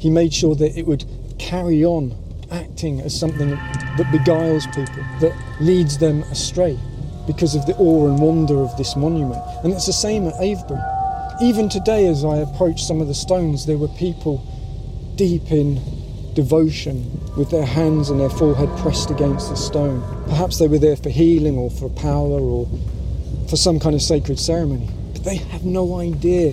He 0.00 0.10
made 0.10 0.32
sure 0.32 0.54
that 0.54 0.76
it 0.76 0.86
would 0.86 1.04
carry 1.38 1.84
on 1.84 2.16
acting 2.50 3.00
as 3.00 3.18
something 3.18 3.50
that 3.50 4.08
beguiles 4.10 4.66
people, 4.68 5.04
that 5.20 5.36
leads 5.60 5.98
them 5.98 6.22
astray 6.24 6.78
because 7.26 7.54
of 7.54 7.66
the 7.66 7.76
awe 7.76 8.08
and 8.08 8.18
wonder 8.18 8.60
of 8.62 8.74
this 8.78 8.96
monument. 8.96 9.42
And 9.62 9.72
it's 9.72 9.86
the 9.86 9.92
same 9.92 10.26
at 10.26 10.34
Avebury. 10.40 10.80
Even 11.42 11.68
today, 11.68 12.06
as 12.06 12.24
I 12.24 12.38
approached 12.38 12.86
some 12.86 13.02
of 13.02 13.06
the 13.06 13.14
stones, 13.14 13.66
there 13.66 13.76
were 13.76 13.88
people 13.88 14.42
deep 15.16 15.52
in 15.52 15.76
devotion 16.38 17.02
with 17.36 17.50
their 17.50 17.66
hands 17.66 18.10
and 18.10 18.20
their 18.20 18.30
forehead 18.30 18.68
pressed 18.78 19.10
against 19.10 19.50
the 19.50 19.56
stone. 19.56 20.00
Perhaps 20.28 20.60
they 20.60 20.68
were 20.68 20.78
there 20.78 20.94
for 20.94 21.10
healing 21.10 21.58
or 21.58 21.68
for 21.68 21.88
power 21.88 22.38
or 22.38 22.68
for 23.50 23.56
some 23.56 23.80
kind 23.80 23.96
of 23.96 24.00
sacred 24.00 24.38
ceremony. 24.38 24.88
But 25.12 25.24
they 25.24 25.34
have 25.34 25.64
no 25.64 25.98
idea 25.98 26.50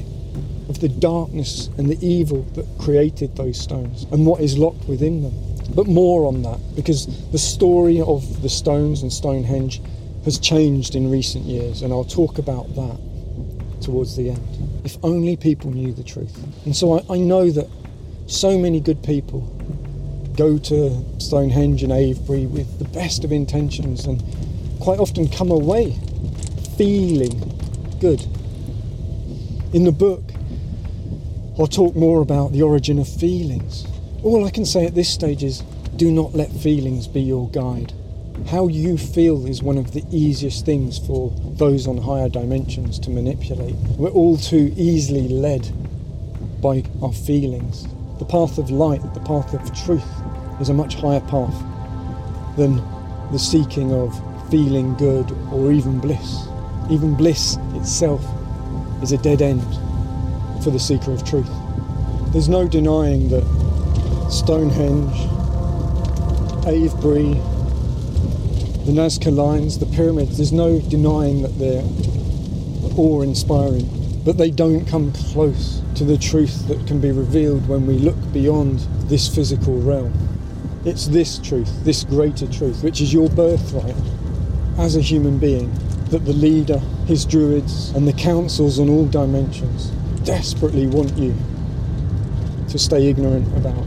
of 0.69 0.79
the 0.79 0.89
darkness 0.89 1.67
and 1.77 1.87
the 1.87 2.03
evil 2.03 2.41
that 2.55 2.65
created 2.79 3.35
those 3.35 3.59
stones 3.61 4.07
and 4.11 4.25
what 4.25 4.41
is 4.41 4.57
locked 4.57 4.87
within 4.87 5.21
them. 5.21 5.33
But 5.75 5.85
more 5.85 6.25
on 6.25 6.41
that, 6.41 6.59
because 6.75 7.05
the 7.29 7.37
story 7.37 8.01
of 8.01 8.41
the 8.41 8.49
stones 8.49 9.03
and 9.03 9.13
Stonehenge 9.13 9.83
has 10.23 10.39
changed 10.39 10.95
in 10.95 11.11
recent 11.11 11.45
years, 11.45 11.83
and 11.83 11.93
I'll 11.93 12.03
talk 12.03 12.39
about 12.39 12.73
that 12.73 12.97
towards 13.83 14.15
the 14.15 14.31
end. 14.31 14.81
If 14.83 14.97
only 15.03 15.37
people 15.37 15.69
knew 15.69 15.93
the 15.93 16.03
truth. 16.03 16.35
And 16.65 16.75
so 16.75 16.93
I, 16.97 17.17
I 17.17 17.17
know 17.19 17.51
that 17.51 17.69
so 18.25 18.57
many 18.57 18.79
good 18.79 19.03
people 19.03 19.54
go 20.35 20.57
to 20.57 21.19
Stonehenge 21.19 21.83
and 21.83 21.91
Avebury 21.91 22.45
with 22.45 22.79
the 22.79 22.85
best 22.85 23.23
of 23.23 23.31
intentions 23.31 24.05
and 24.05 24.23
quite 24.79 24.99
often 24.99 25.27
come 25.29 25.51
away 25.51 25.97
feeling 26.77 27.39
good. 27.99 28.21
In 29.73 29.85
the 29.85 29.91
book, 29.91 30.23
I'll 31.57 31.67
talk 31.67 31.95
more 31.95 32.21
about 32.21 32.51
the 32.51 32.61
origin 32.61 32.99
of 32.99 33.07
feelings. 33.07 33.87
All 34.23 34.45
I 34.45 34.49
can 34.49 34.65
say 34.65 34.85
at 34.85 34.93
this 34.93 35.09
stage 35.09 35.43
is 35.43 35.61
do 35.95 36.11
not 36.11 36.33
let 36.33 36.51
feelings 36.51 37.07
be 37.07 37.21
your 37.21 37.49
guide. 37.49 37.93
How 38.47 38.67
you 38.67 38.97
feel 38.97 39.45
is 39.45 39.63
one 39.63 39.77
of 39.77 39.93
the 39.93 40.03
easiest 40.11 40.65
things 40.65 40.99
for 40.99 41.33
those 41.57 41.87
on 41.87 41.97
higher 41.97 42.27
dimensions 42.27 42.99
to 42.99 43.09
manipulate. 43.09 43.75
We're 43.97 44.09
all 44.09 44.37
too 44.37 44.73
easily 44.75 45.29
led 45.29 45.71
by 46.61 46.83
our 47.01 47.13
feelings. 47.13 47.87
The 48.19 48.25
path 48.25 48.57
of 48.57 48.69
light, 48.69 49.01
the 49.13 49.21
path 49.21 49.53
of 49.53 49.83
truth, 49.85 50.03
is 50.59 50.69
a 50.69 50.73
much 50.73 50.95
higher 50.95 51.21
path 51.21 51.55
than 52.57 52.81
the 53.31 53.39
seeking 53.39 53.93
of 53.93 54.13
feeling 54.49 54.95
good 54.95 55.31
or 55.51 55.71
even 55.71 55.99
bliss. 55.99 56.47
Even 56.89 57.15
bliss 57.15 57.57
itself 57.73 58.23
is 59.01 59.11
a 59.11 59.17
dead 59.17 59.41
end 59.41 59.63
for 60.63 60.69
the 60.69 60.79
seeker 60.79 61.11
of 61.11 61.23
truth. 61.23 61.49
There's 62.31 62.49
no 62.49 62.67
denying 62.67 63.29
that 63.29 63.43
Stonehenge, 64.29 65.15
Avebury, 66.65 67.33
the 68.85 68.91
Nazca 68.91 69.35
lines, 69.35 69.79
the 69.79 69.85
pyramids, 69.87 70.37
there's 70.37 70.51
no 70.51 70.79
denying 70.79 71.41
that 71.41 71.57
they're 71.57 71.83
awe 72.97 73.21
inspiring, 73.21 73.89
but 74.23 74.37
they 74.37 74.51
don't 74.51 74.85
come 74.85 75.11
close 75.11 75.81
to 75.95 76.03
the 76.03 76.17
truth 76.17 76.67
that 76.67 76.85
can 76.87 76.99
be 76.99 77.11
revealed 77.11 77.67
when 77.67 77.85
we 77.85 77.97
look 77.97 78.15
beyond 78.31 78.79
this 79.09 79.33
physical 79.33 79.79
realm. 79.81 80.13
It's 80.85 81.07
this 81.07 81.39
truth, 81.39 81.83
this 81.83 82.03
greater 82.03 82.45
truth, 82.45 82.83
which 82.83 83.01
is 83.01 83.11
your 83.11 83.27
birthright 83.29 83.95
as 84.77 84.95
a 84.95 85.01
human 85.01 85.39
being, 85.39 85.73
that 86.09 86.25
the 86.25 86.33
leader, 86.33 86.77
his 87.07 87.25
druids, 87.25 87.89
and 87.89 88.07
the 88.07 88.13
councils 88.13 88.79
on 88.79 88.87
all 88.89 89.07
dimensions 89.07 89.87
desperately 90.23 90.85
want 90.85 91.17
you 91.17 91.35
to 92.69 92.77
stay 92.77 93.07
ignorant 93.07 93.47
about. 93.57 93.83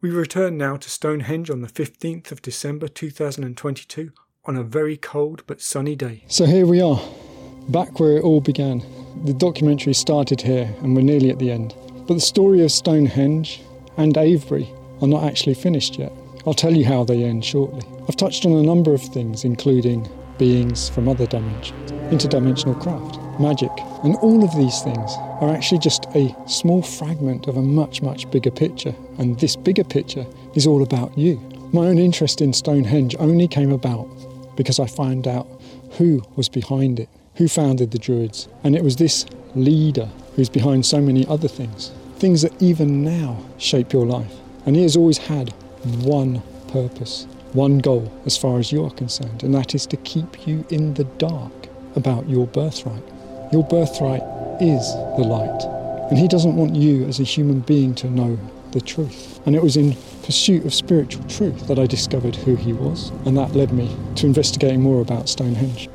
We 0.00 0.10
return 0.10 0.56
now 0.56 0.76
to 0.76 0.88
Stonehenge 0.88 1.50
on 1.50 1.62
the 1.62 1.68
15th 1.68 2.30
of 2.30 2.42
December 2.42 2.86
2022 2.86 4.12
on 4.44 4.56
a 4.56 4.62
very 4.62 4.96
cold 4.96 5.42
but 5.48 5.60
sunny 5.60 5.96
day. 5.96 6.22
So 6.28 6.44
here 6.44 6.66
we 6.66 6.80
are, 6.80 7.00
back 7.68 7.98
where 7.98 8.18
it 8.18 8.22
all 8.22 8.40
began. 8.40 8.84
The 9.24 9.34
documentary 9.34 9.94
started 9.94 10.40
here 10.40 10.72
and 10.80 10.94
we're 10.94 11.02
nearly 11.02 11.30
at 11.30 11.40
the 11.40 11.50
end. 11.50 11.74
But 12.06 12.14
the 12.14 12.20
story 12.20 12.64
of 12.64 12.70
Stonehenge 12.70 13.62
and 13.96 14.16
Avebury 14.16 14.68
are 15.00 15.08
not 15.08 15.24
actually 15.24 15.54
finished 15.54 15.98
yet. 15.98 16.12
I'll 16.46 16.54
tell 16.54 16.74
you 16.74 16.84
how 16.84 17.04
they 17.04 17.24
end 17.24 17.44
shortly. 17.44 17.82
I've 18.08 18.16
touched 18.16 18.44
on 18.44 18.52
a 18.52 18.62
number 18.62 18.92
of 18.94 19.02
things, 19.02 19.44
including 19.44 20.08
beings 20.38 20.88
from 20.88 21.08
other 21.08 21.26
dimensions, 21.26 21.92
interdimensional 22.10 22.80
craft, 22.80 23.18
magic, 23.40 23.70
and 24.02 24.16
all 24.16 24.42
of 24.42 24.54
these 24.56 24.80
things 24.82 25.12
are 25.40 25.54
actually 25.54 25.78
just 25.78 26.06
a 26.14 26.34
small 26.48 26.82
fragment 26.82 27.46
of 27.46 27.56
a 27.56 27.62
much, 27.62 28.02
much 28.02 28.30
bigger 28.30 28.50
picture. 28.50 28.94
And 29.18 29.38
this 29.38 29.56
bigger 29.56 29.84
picture 29.84 30.26
is 30.54 30.66
all 30.66 30.82
about 30.82 31.16
you. 31.16 31.36
My 31.72 31.86
own 31.86 31.98
interest 31.98 32.40
in 32.40 32.52
Stonehenge 32.52 33.14
only 33.18 33.46
came 33.46 33.72
about 33.72 34.08
because 34.56 34.78
I 34.78 34.86
found 34.86 35.28
out 35.28 35.46
who 35.92 36.22
was 36.36 36.48
behind 36.48 36.98
it 36.98 37.08
who 37.36 37.48
founded 37.48 37.90
the 37.90 37.98
Druids. 37.98 38.48
And 38.64 38.76
it 38.76 38.84
was 38.84 38.96
this 38.96 39.26
leader 39.54 40.08
who's 40.36 40.48
behind 40.48 40.86
so 40.86 41.00
many 41.00 41.26
other 41.26 41.48
things, 41.48 41.92
things 42.22 42.42
that 42.42 42.62
even 42.62 43.02
now 43.02 43.36
shape 43.58 43.92
your 43.92 44.06
life. 44.06 44.32
And 44.64 44.76
he 44.76 44.82
has 44.82 44.96
always 44.96 45.18
had 45.18 45.52
one 46.04 46.40
purpose, 46.68 47.26
one 47.52 47.78
goal 47.78 48.16
as 48.24 48.36
far 48.36 48.60
as 48.60 48.70
you 48.70 48.84
are 48.84 48.92
concerned, 48.92 49.42
and 49.42 49.52
that 49.56 49.74
is 49.74 49.86
to 49.86 49.96
keep 49.96 50.46
you 50.46 50.64
in 50.70 50.94
the 50.94 51.02
dark 51.02 51.52
about 51.96 52.28
your 52.28 52.46
birthright. 52.46 53.02
Your 53.52 53.64
birthright 53.64 54.22
is 54.62 54.94
the 55.18 55.24
light. 55.24 55.62
And 56.10 56.16
he 56.16 56.28
doesn't 56.28 56.54
want 56.54 56.76
you 56.76 57.04
as 57.06 57.18
a 57.18 57.24
human 57.24 57.58
being 57.58 57.92
to 57.96 58.08
know 58.08 58.38
the 58.70 58.80
truth. 58.80 59.40
And 59.44 59.56
it 59.56 59.62
was 59.62 59.76
in 59.76 59.96
pursuit 60.22 60.64
of 60.64 60.72
spiritual 60.72 61.24
truth 61.24 61.66
that 61.66 61.80
I 61.80 61.86
discovered 61.86 62.36
who 62.36 62.54
he 62.54 62.72
was, 62.72 63.10
and 63.26 63.36
that 63.36 63.56
led 63.56 63.72
me 63.72 63.96
to 64.14 64.26
investigating 64.26 64.80
more 64.80 65.02
about 65.02 65.28
Stonehenge. 65.28 65.88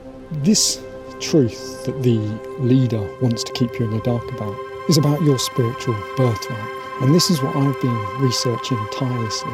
This 0.43 0.83
truth 1.21 1.85
that 1.85 2.03
the 2.03 2.17
leader 2.59 3.01
wants 3.21 3.45
to 3.45 3.53
keep 3.53 3.79
you 3.79 3.85
in 3.85 3.91
the 3.91 4.01
dark 4.01 4.29
about 4.33 4.66
is 4.87 4.97
about 4.97 5.21
your 5.21 5.39
spiritual 5.39 5.95
birthright. 6.15 6.73
And 7.01 7.13
this 7.13 7.29
is 7.29 7.41
what 7.41 7.55
I've 7.55 7.79
been 7.81 8.19
researching 8.19 8.79
tirelessly 8.91 9.53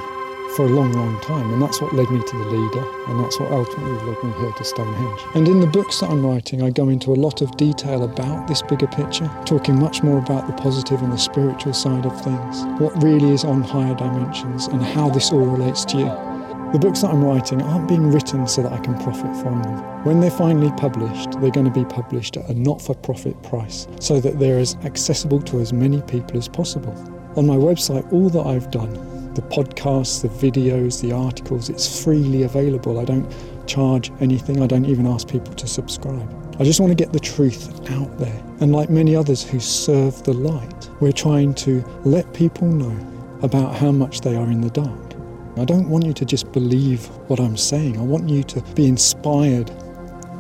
for 0.56 0.66
a 0.66 0.70
long, 0.70 0.94
long 0.94 1.20
time. 1.22 1.52
And 1.52 1.62
that's 1.62 1.82
what 1.82 1.94
led 1.94 2.10
me 2.12 2.22
to 2.22 2.38
the 2.38 2.46
leader, 2.46 2.86
and 3.08 3.20
that's 3.20 3.40
what 3.40 3.52
ultimately 3.52 3.98
led 4.08 4.24
me 4.24 4.32
here 4.40 4.52
to 4.52 4.63
Stonehenge. 4.63 5.22
And 5.36 5.48
in 5.48 5.60
the 5.60 5.68
books 5.68 6.00
that 6.00 6.10
I'm 6.10 6.25
writing, 6.25 6.62
I 6.62 6.70
go 6.70 6.90
into 6.90 7.12
a 7.12 7.16
lot 7.16 7.42
of 7.42 7.58
detail 7.58 8.04
about 8.04 8.48
this 8.48 8.62
bigger 8.62 8.88
picture, 8.88 9.30
talking 9.46 9.80
much 9.80 10.04
more 10.04 10.20
about 10.20 10.48
the 10.48 10.54
positive 10.54 11.02
and 11.02 11.12
the 11.12 11.18
spiritual 11.18 11.74
side 11.74 12.06
of 12.06 12.24
things, 12.24 12.63
what 12.80 13.02
really 13.02 13.32
is 13.32 13.44
on 13.44 13.63
higher 13.63 13.96
dimensions, 13.96 14.68
and 14.68 14.82
how 14.82 15.10
this 15.10 15.32
all 15.32 15.46
relates 15.46 15.86
to 15.86 15.98
you. 15.98 16.33
The 16.74 16.80
books 16.80 17.01
that 17.01 17.12
I'm 17.12 17.24
writing 17.24 17.62
aren't 17.62 17.88
being 17.88 18.12
written 18.12 18.48
so 18.48 18.63
that 18.63 18.74
I 18.74 18.80
can 18.80 18.96
profit 18.96 19.36
from 19.44 19.62
them. 19.62 20.03
When 20.06 20.20
they're 20.20 20.32
finally 20.32 20.72
published, 20.72 21.39
they're 21.39 21.51
going 21.51 21.72
to 21.72 21.80
be 21.80 21.86
published 21.86 22.36
at 22.36 22.50
a 22.50 22.53
not 22.56 22.82
for 22.82 22.96
profit 22.96 23.39
price 23.44 23.88
so 24.00 24.20
that 24.20 24.39
they're 24.39 24.58
as 24.58 24.75
accessible 24.84 25.39
to 25.44 25.60
as 25.60 25.72
many 25.72 26.01
people 26.01 26.36
as 26.36 26.48
possible. 26.48 26.92
On 27.38 27.46
my 27.46 27.56
website, 27.58 28.12
all 28.12 28.27
that 28.30 28.48
I've 28.48 28.72
done 28.72 28.92
the 29.36 29.44
podcasts, 29.44 30.24
the 30.24 30.30
videos, 30.30 31.00
the 31.00 31.12
articles, 31.12 31.70
it's 31.70 32.03
freely 32.03 32.42
available. 32.42 33.00
I 33.00 33.06
don't 33.06 33.32
charge 33.68 34.12
anything, 34.20 34.63
I 34.63 34.65
don't 34.65 34.86
even 34.86 35.06
ask 35.06 35.27
people 35.27 35.53
to 35.53 35.68
subscribe. 35.68 36.58
I 36.60 36.63
just 36.63 36.80
want 36.80 36.89
to 36.89 36.96
get 36.96 37.13
the 37.13 37.20
truth 37.20 37.88
out 37.92 38.18
there. 38.18 38.44
And 38.62 38.72
like 38.72 38.89
many 38.89 39.15
others 39.15 39.44
who 39.44 39.60
serve 39.60 40.24
the 40.24 40.34
light, 40.34 40.89
we're 41.00 41.12
trying 41.12 41.53
to 41.56 41.84
let 42.03 42.34
people 42.34 42.68
know 42.68 42.98
about 43.44 43.75
how 43.75 43.92
much 43.92 44.22
they 44.22 44.36
are 44.36 44.50
in 44.50 44.62
the 44.62 44.72
dark. 44.72 45.12
I 45.56 45.66
don't 45.66 45.88
want 45.90 46.06
you 46.06 46.14
to 46.14 46.26
just 46.26 46.52
believe 46.52 47.06
what 47.28 47.40
I'm 47.40 47.58
saying. 47.58 47.98
I 48.00 48.02
want 48.02 48.28
you 48.30 48.44
to 48.44 48.62
be 48.74 48.88
inspired 48.88 49.72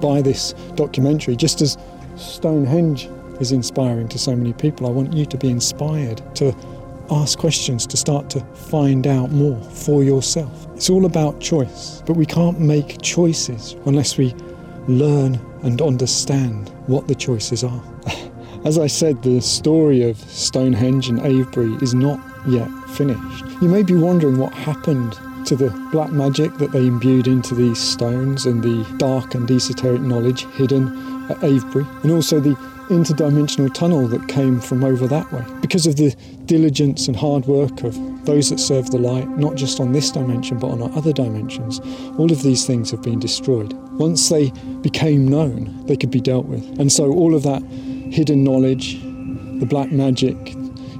by 0.01 0.21
this 0.21 0.53
documentary, 0.75 1.35
just 1.35 1.61
as 1.61 1.77
Stonehenge 2.15 3.09
is 3.39 3.51
inspiring 3.51 4.07
to 4.09 4.17
so 4.17 4.35
many 4.35 4.53
people. 4.53 4.87
I 4.87 4.89
want 4.89 5.13
you 5.13 5.25
to 5.25 5.37
be 5.37 5.49
inspired 5.49 6.21
to 6.35 6.55
ask 7.11 7.37
questions, 7.37 7.85
to 7.87 7.97
start 7.97 8.29
to 8.31 8.39
find 8.55 9.05
out 9.05 9.31
more 9.31 9.61
for 9.61 10.03
yourself. 10.03 10.67
It's 10.75 10.89
all 10.89 11.05
about 11.05 11.39
choice, 11.39 12.01
but 12.05 12.13
we 12.13 12.25
can't 12.25 12.59
make 12.59 13.01
choices 13.01 13.75
unless 13.85 14.17
we 14.17 14.33
learn 14.87 15.35
and 15.61 15.81
understand 15.81 16.69
what 16.87 17.07
the 17.07 17.15
choices 17.15 17.63
are. 17.63 17.92
As 18.65 18.77
I 18.77 18.87
said, 18.87 19.23
the 19.23 19.41
story 19.41 20.03
of 20.03 20.17
Stonehenge 20.17 21.09
and 21.09 21.19
Avebury 21.19 21.73
is 21.81 21.93
not 21.93 22.19
yet 22.47 22.69
finished. 22.91 23.45
You 23.61 23.67
may 23.67 23.83
be 23.83 23.93
wondering 23.93 24.37
what 24.37 24.53
happened 24.53 25.17
to 25.47 25.57
the 25.57 25.69
black 25.91 26.11
magic 26.11 26.53
that 26.59 26.71
they 26.71 26.87
imbued 26.87 27.27
into 27.27 27.55
these 27.55 27.77
stones 27.77 28.45
and 28.45 28.63
the 28.63 28.85
dark 28.97 29.35
and 29.35 29.49
esoteric 29.51 30.01
knowledge 30.01 30.45
hidden 30.53 30.87
at 31.29 31.43
Avebury, 31.43 31.85
and 32.03 32.11
also 32.11 32.39
the 32.39 32.55
interdimensional 32.89 33.73
tunnel 33.73 34.07
that 34.07 34.27
came 34.29 34.61
from 34.61 34.85
over 34.85 35.07
that 35.07 35.29
way. 35.33 35.43
Because 35.61 35.85
of 35.85 35.97
the 35.97 36.15
diligence 36.45 37.07
and 37.07 37.17
hard 37.17 37.45
work 37.45 37.83
of 37.83 37.97
those 38.25 38.49
that 38.49 38.59
serve 38.59 38.91
the 38.91 38.97
light, 38.97 39.27
not 39.37 39.55
just 39.55 39.81
on 39.81 39.91
this 39.91 40.11
dimension 40.11 40.57
but 40.57 40.67
on 40.67 40.81
our 40.81 40.91
other 40.91 41.11
dimensions, 41.11 41.81
all 42.17 42.31
of 42.31 42.43
these 42.43 42.65
things 42.65 42.91
have 42.91 43.01
been 43.01 43.19
destroyed. 43.19 43.73
Once 43.97 44.29
they 44.29 44.51
became 44.81 45.27
known, 45.27 45.85
they 45.85 45.97
could 45.97 46.11
be 46.11 46.21
dealt 46.21 46.45
with. 46.45 46.63
And 46.79 46.91
so 46.91 47.11
all 47.11 47.35
of 47.35 47.43
that 47.43 47.61
hidden 48.13 48.43
knowledge, 48.43 49.01
the 49.59 49.65
black 49.65 49.91
magic, 49.91 50.37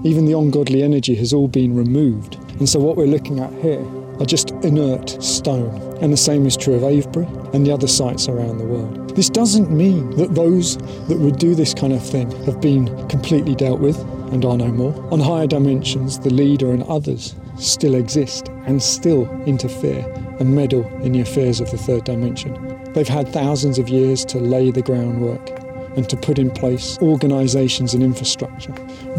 even 0.03 0.25
the 0.25 0.35
ungodly 0.35 0.81
energy 0.81 1.13
has 1.13 1.31
all 1.31 1.47
been 1.47 1.75
removed. 1.75 2.35
And 2.57 2.67
so 2.67 2.79
what 2.79 2.97
we're 2.97 3.05
looking 3.05 3.39
at 3.39 3.53
here 3.61 3.85
are 4.19 4.25
just 4.25 4.49
inert 4.63 5.21
stone. 5.23 5.79
And 6.01 6.11
the 6.11 6.17
same 6.17 6.47
is 6.47 6.57
true 6.57 6.73
of 6.73 6.83
Avebury 6.83 7.27
and 7.53 7.67
the 7.67 7.71
other 7.71 7.87
sites 7.87 8.27
around 8.27 8.57
the 8.57 8.65
world. 8.65 9.15
This 9.15 9.29
doesn't 9.29 9.69
mean 9.69 10.09
that 10.17 10.33
those 10.33 10.77
that 11.07 11.19
would 11.19 11.37
do 11.37 11.53
this 11.53 11.75
kind 11.75 11.93
of 11.93 12.03
thing 12.03 12.31
have 12.45 12.59
been 12.59 12.87
completely 13.09 13.53
dealt 13.53 13.79
with 13.79 13.99
and 14.33 14.43
are 14.43 14.57
no 14.57 14.71
more. 14.71 15.13
On 15.13 15.19
higher 15.19 15.45
dimensions, 15.45 16.17
the 16.17 16.33
leader 16.33 16.71
and 16.71 16.81
others 16.83 17.35
still 17.59 17.93
exist 17.93 18.47
and 18.65 18.81
still 18.81 19.29
interfere 19.45 20.03
and 20.39 20.55
meddle 20.55 20.87
in 21.03 21.11
the 21.11 21.21
affairs 21.21 21.59
of 21.59 21.69
the 21.69 21.77
third 21.77 22.05
dimension. 22.05 22.53
They've 22.93 23.07
had 23.07 23.27
thousands 23.27 23.77
of 23.77 23.87
years 23.87 24.25
to 24.25 24.39
lay 24.39 24.71
the 24.71 24.81
groundwork 24.81 25.62
and 25.95 26.09
to 26.09 26.17
put 26.17 26.39
in 26.39 26.51
place 26.51 26.97
organisations 27.01 27.93
and 27.93 28.03
infrastructure. 28.03 28.73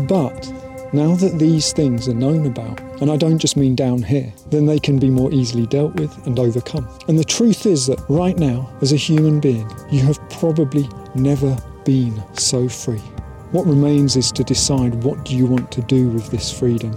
But 0.08 0.52
now 0.92 1.16
that 1.16 1.38
these 1.38 1.72
things 1.72 2.08
are 2.08 2.14
known 2.14 2.46
about, 2.46 2.80
and 3.00 3.10
I 3.10 3.16
don't 3.16 3.38
just 3.38 3.56
mean 3.56 3.74
down 3.74 4.02
here, 4.02 4.32
then 4.50 4.66
they 4.66 4.78
can 4.78 4.98
be 4.98 5.10
more 5.10 5.32
easily 5.32 5.66
dealt 5.66 5.94
with 5.96 6.26
and 6.26 6.38
overcome. 6.38 6.88
And 7.08 7.18
the 7.18 7.24
truth 7.24 7.66
is 7.66 7.86
that 7.86 8.04
right 8.08 8.38
now, 8.38 8.72
as 8.80 8.92
a 8.92 8.96
human 8.96 9.40
being, 9.40 9.68
you 9.90 10.00
have 10.02 10.20
probably 10.30 10.88
never 11.16 11.56
been 11.84 12.22
so 12.34 12.68
free. 12.68 13.02
What 13.50 13.66
remains 13.66 14.16
is 14.16 14.30
to 14.32 14.44
decide 14.44 15.02
what 15.02 15.24
do 15.24 15.36
you 15.36 15.46
want 15.46 15.72
to 15.72 15.82
do 15.82 16.08
with 16.08 16.30
this 16.30 16.56
freedom. 16.56 16.94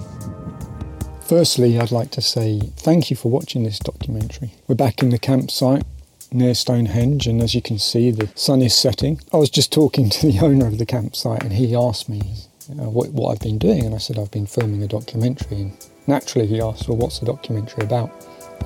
Firstly, 1.22 1.78
I'd 1.80 1.92
like 1.92 2.12
to 2.12 2.22
say 2.22 2.60
thank 2.78 3.10
you 3.10 3.18
for 3.18 3.30
watching 3.30 3.64
this 3.64 3.80
documentary. 3.80 4.54
We're 4.68 4.76
back 4.76 5.04
in 5.04 5.10
the 5.10 5.20
campsite 5.20 5.84
near 6.32 6.54
Stonehenge, 6.54 7.28
and 7.28 7.42
as 7.42 7.56
you 7.56 7.62
can 7.62 7.80
see, 7.80 8.12
the 8.12 8.30
sun 8.36 8.62
is 8.62 8.76
setting. 8.76 9.20
I 9.34 9.38
was 9.38 9.50
just 9.50 9.72
talking 9.72 10.10
to 10.10 10.28
the 10.28 10.40
owner 10.46 10.68
of 10.68 10.78
the 10.78 10.86
campsite, 10.86 11.44
and 11.44 11.54
he 11.54 11.76
asked 11.76 12.10
me, 12.10 12.22
uh, 12.72 12.90
what, 12.90 13.12
what 13.12 13.32
I've 13.32 13.40
been 13.40 13.58
doing, 13.58 13.86
and 13.86 13.96
I 13.96 13.98
said 13.98 14.20
I've 14.20 14.32
been 14.32 14.46
filming 14.46 14.84
a 14.84 14.88
documentary. 14.88 15.62
And 15.62 15.88
naturally, 16.06 16.48
he 16.48 16.62
asked, 16.62 16.88
"Well, 16.88 16.98
what's 16.98 17.20
the 17.20 17.26
documentary 17.26 17.84
about?" 17.84 18.12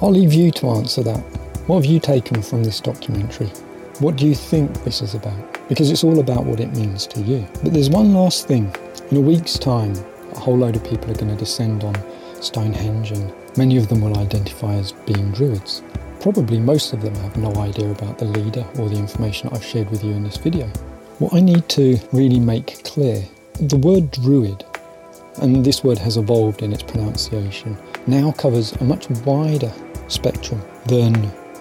I'll 0.01 0.11
leave 0.11 0.33
you 0.33 0.51
to 0.51 0.69
answer 0.69 1.03
that. 1.03 1.19
What 1.67 1.83
have 1.83 1.85
you 1.85 1.99
taken 1.99 2.41
from 2.41 2.63
this 2.63 2.79
documentary? 2.79 3.47
What 3.99 4.15
do 4.15 4.25
you 4.25 4.33
think 4.33 4.83
this 4.83 5.01
is 5.01 5.13
about? 5.13 5.69
Because 5.69 5.91
it's 5.91 6.03
all 6.03 6.19
about 6.19 6.45
what 6.45 6.59
it 6.59 6.75
means 6.75 7.05
to 7.07 7.21
you. 7.21 7.47
But 7.61 7.73
there's 7.73 7.89
one 7.89 8.15
last 8.15 8.47
thing. 8.47 8.75
In 9.11 9.17
a 9.17 9.21
week's 9.21 9.59
time, 9.59 9.93
a 10.31 10.39
whole 10.39 10.57
load 10.57 10.75
of 10.75 10.83
people 10.83 11.11
are 11.11 11.15
going 11.15 11.29
to 11.29 11.35
descend 11.35 11.83
on 11.83 11.95
Stonehenge, 12.41 13.11
and 13.11 13.31
many 13.57 13.77
of 13.77 13.89
them 13.89 14.01
will 14.01 14.17
identify 14.17 14.73
as 14.73 14.91
being 14.91 15.31
Druids. 15.31 15.83
Probably 16.21 16.59
most 16.59 16.93
of 16.93 17.01
them 17.01 17.15
have 17.15 17.35
no 17.35 17.51
idea 17.55 17.89
about 17.89 18.19
the 18.19 18.25
leader 18.25 18.63
or 18.77 18.87
the 18.87 18.95
information 18.95 19.49
I've 19.51 19.65
shared 19.65 19.89
with 19.89 20.03
you 20.03 20.11
in 20.11 20.23
this 20.23 20.37
video. 20.37 20.67
What 21.17 21.33
I 21.33 21.39
need 21.39 21.67
to 21.69 21.97
really 22.13 22.39
make 22.39 22.83
clear 22.83 23.25
the 23.59 23.77
word 23.77 24.11
druid, 24.11 24.63
and 25.41 25.65
this 25.65 25.83
word 25.83 25.97
has 25.97 26.17
evolved 26.17 26.61
in 26.61 26.73
its 26.73 26.83
pronunciation, 26.83 27.75
now 28.05 28.33
covers 28.33 28.71
a 28.73 28.83
much 28.83 29.09
wider 29.25 29.73
spectrum 30.09 30.61
than 30.85 31.15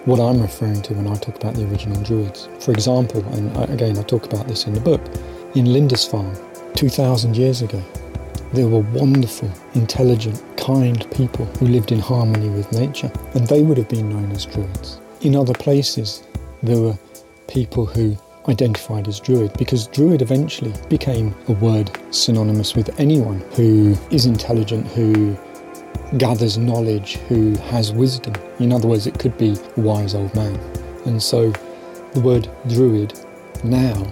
what 0.05 0.19
I'm 0.19 0.39
referring 0.39 0.83
to 0.83 0.93
when 0.93 1.07
I 1.07 1.15
talk 1.15 1.37
about 1.37 1.55
the 1.55 1.67
original 1.67 1.99
druids. 2.03 2.47
For 2.59 2.71
example, 2.71 3.25
and 3.33 3.71
again 3.71 3.97
I 3.97 4.03
talk 4.03 4.31
about 4.31 4.47
this 4.47 4.67
in 4.67 4.75
the 4.75 4.79
book, 4.79 5.01
in 5.55 5.73
Lindisfarne, 5.73 6.37
2,000 6.75 7.35
years 7.35 7.63
ago, 7.63 7.81
there 8.53 8.67
were 8.67 8.79
wonderful, 8.79 9.49
intelligent, 9.73 10.43
kind 10.57 11.09
people 11.11 11.45
who 11.45 11.67
lived 11.67 11.91
in 11.91 11.99
harmony 11.99 12.49
with 12.49 12.71
nature, 12.71 13.11
and 13.33 13.47
they 13.47 13.63
would 13.63 13.77
have 13.77 13.89
been 13.89 14.09
known 14.09 14.31
as 14.31 14.45
druids. 14.45 14.99
In 15.21 15.35
other 15.35 15.53
places, 15.53 16.23
there 16.63 16.79
were 16.79 16.97
people 17.47 17.85
who 17.85 18.17
identified 18.47 19.07
as 19.07 19.19
Druid 19.19 19.53
because 19.57 19.87
Druid 19.87 20.21
eventually 20.21 20.73
became 20.89 21.35
a 21.47 21.53
word 21.53 21.91
synonymous 22.11 22.75
with 22.75 22.99
anyone 22.99 23.39
who 23.55 23.95
is 24.09 24.25
intelligent, 24.25 24.87
who 24.87 25.37
gathers 26.17 26.57
knowledge, 26.57 27.15
who 27.27 27.55
has 27.55 27.91
wisdom. 27.91 28.33
In 28.59 28.71
other 28.71 28.87
words, 28.87 29.07
it 29.07 29.19
could 29.19 29.37
be 29.37 29.55
a 29.77 29.79
wise 29.79 30.15
old 30.15 30.33
man. 30.35 30.55
And 31.05 31.21
so 31.21 31.51
the 32.13 32.21
word 32.21 32.49
Druid 32.67 33.13
now 33.63 34.11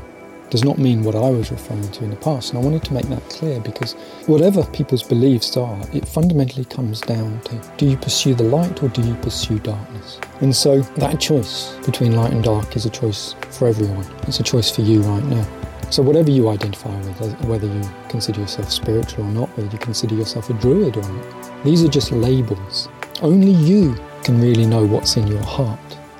does 0.49 0.63
not 0.63 0.77
mean 0.77 1.03
what 1.03 1.15
I 1.15 1.29
was 1.29 1.51
referring 1.51 1.89
to 1.91 2.03
in 2.03 2.09
the 2.09 2.15
past. 2.15 2.53
And 2.53 2.59
I 2.59 2.63
wanted 2.63 2.83
to 2.85 2.93
make 2.93 3.07
that 3.09 3.27
clear 3.29 3.59
because 3.59 3.93
whatever 4.25 4.63
people's 4.65 5.03
beliefs 5.03 5.55
are, 5.57 5.79
it 5.93 6.07
fundamentally 6.07 6.65
comes 6.65 7.01
down 7.01 7.39
to 7.41 7.62
do 7.77 7.88
you 7.88 7.97
pursue 7.97 8.33
the 8.33 8.43
light 8.43 8.81
or 8.81 8.89
do 8.89 9.01
you 9.01 9.15
pursue 9.15 9.59
darkness? 9.59 10.19
And 10.41 10.55
so 10.55 10.81
that 10.97 11.19
choice 11.19 11.75
between 11.85 12.15
light 12.15 12.31
and 12.31 12.43
dark 12.43 12.75
is 12.75 12.85
a 12.85 12.89
choice 12.89 13.35
for 13.51 13.67
everyone. 13.67 14.05
It's 14.27 14.39
a 14.39 14.43
choice 14.43 14.71
for 14.71 14.81
you 14.81 15.01
right 15.01 15.23
now. 15.25 15.47
So 15.91 16.03
whatever 16.03 16.29
you 16.29 16.49
identify 16.49 16.95
with, 16.97 17.21
uh, 17.21 17.27
whether 17.47 17.65
you 17.65 17.81
consider 18.09 18.41
yourself 18.41 18.71
spiritual 18.71 19.25
or 19.25 19.31
not, 19.31 19.49
whether 19.57 19.71
you 19.71 19.79
consider 19.79 20.13
yourself 20.15 20.49
a 20.49 20.53
druid 20.53 20.95
or 20.97 21.01
not, 21.01 21.63
these 21.63 21.83
are 21.83 21.88
just 21.88 22.12
labels. 22.12 22.88
Only 23.21 23.51
you 23.51 23.97
can 24.23 24.39
really 24.39 24.67
know 24.67 24.85
what's 24.85 25.17
in 25.17 25.25
your 25.25 25.41
heart. 25.41 25.79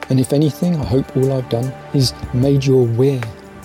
And 0.10 0.20
if 0.20 0.34
anything, 0.34 0.76
I 0.76 0.86
hope 0.86 1.16
all 1.16 1.34
I've 1.34 1.50
done 1.50 1.72
is 1.94 2.14
made 2.34 2.66
you 2.66 2.80
aware 2.80 3.22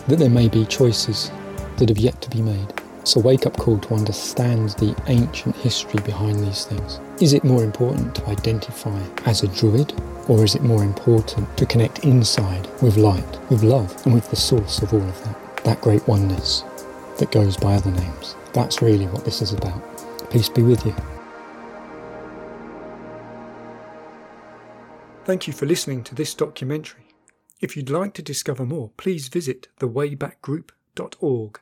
that 0.09 0.19
there 0.19 0.31
may 0.31 0.49
be 0.49 0.64
choices 0.67 1.31
that 1.77 1.88
have 1.88 1.99
yet 1.99 2.21
to 2.23 2.31
be 2.31 2.43
made. 2.43 2.73
It's 3.01 3.17
a 3.17 3.21
wake 3.21 3.47
up 3.47 3.57
call 3.57 3.79
to 3.79 3.95
understand 3.95 4.71
the 4.71 4.97
ancient 5.09 5.57
history 5.57 6.01
behind 6.05 6.40
these 6.40 6.64
things. 6.64 7.01
Is 7.21 7.35
it 7.35 7.45
more 7.45 7.62
important 7.62 8.14
to 8.14 8.27
identify 8.29 8.99
as 9.27 9.43
a 9.43 9.49
druid, 9.49 9.93
or 10.27 10.43
is 10.43 10.55
it 10.55 10.62
more 10.62 10.83
important 10.83 11.55
to 11.59 11.67
connect 11.67 12.05
inside 12.05 12.67
with 12.81 12.97
light, 12.97 13.51
with 13.51 13.62
love, 13.62 13.95
and 14.07 14.14
with 14.14 14.31
the 14.31 14.37
source 14.37 14.81
of 14.81 14.95
all 14.95 15.03
of 15.03 15.25
that? 15.25 15.64
That 15.64 15.81
great 15.83 16.07
oneness 16.09 16.64
that 17.19 17.31
goes 17.31 17.57
by 17.57 17.75
other 17.75 17.90
names. 17.90 18.37
That's 18.53 18.81
really 18.81 19.07
what 19.07 19.25
this 19.25 19.43
is 19.43 19.53
about. 19.53 19.83
Peace 20.31 20.49
be 20.49 20.62
with 20.62 20.85
you. 20.87 20.95
Thank 25.25 25.47
you 25.47 25.53
for 25.53 25.67
listening 25.67 26.05
to 26.05 26.14
this 26.14 26.35
documentary. 26.35 27.04
If 27.61 27.77
you'd 27.77 27.90
like 27.90 28.14
to 28.14 28.23
discover 28.23 28.64
more, 28.64 28.90
please 28.97 29.29
visit 29.29 29.69
thewaybackgroup.org. 29.81 31.61